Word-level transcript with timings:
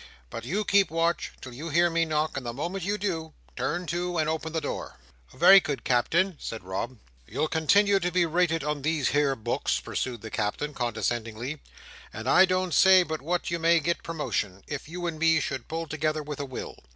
But 0.31 0.45
you 0.45 0.65
keep 0.65 0.89
watch 0.89 1.31
till 1.41 1.53
you 1.53 1.69
hear 1.69 1.87
me 1.91 2.05
knock, 2.05 2.35
and 2.35 2.43
the 2.43 2.53
moment 2.53 2.83
you 2.83 2.97
do, 2.97 3.33
turn 3.55 3.85
to, 3.85 4.17
and 4.17 4.27
open 4.27 4.51
the 4.51 4.59
door." 4.59 4.97
"Very 5.31 5.59
good, 5.59 5.83
Captain," 5.83 6.37
said 6.39 6.63
Rob. 6.63 6.97
"You'll 7.27 7.47
continue 7.47 7.99
to 7.99 8.11
be 8.11 8.25
rated 8.25 8.63
on 8.63 8.81
these 8.81 9.09
here 9.09 9.35
books," 9.35 9.79
pursued 9.79 10.21
the 10.23 10.31
Captain 10.31 10.73
condescendingly, 10.73 11.61
"and 12.11 12.27
I 12.27 12.45
don't 12.45 12.73
say 12.73 13.03
but 13.03 13.21
what 13.21 13.51
you 13.51 13.59
may 13.59 13.79
get 13.79 14.01
promotion, 14.01 14.63
if 14.65 14.89
you 14.89 15.05
and 15.05 15.19
me 15.19 15.39
should 15.39 15.67
pull 15.67 15.85
together 15.85 16.23
with 16.23 16.39
a 16.39 16.45
will. 16.45 16.75